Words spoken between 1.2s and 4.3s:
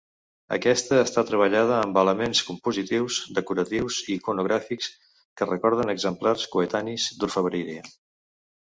treballada amb elements compositius, decoratius i